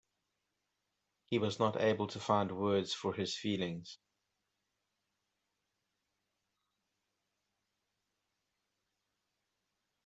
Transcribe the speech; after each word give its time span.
He 1.29 1.37
was 1.37 1.59
not 1.59 1.79
able 1.79 2.07
to 2.07 2.19
find 2.19 2.49
words 2.57 2.91
for 2.91 3.13
his 3.13 3.37
feelings. 3.37 3.99